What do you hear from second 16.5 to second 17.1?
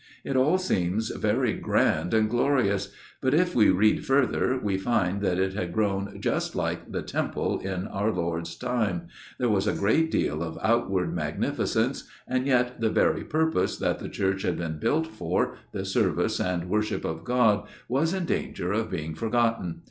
Worship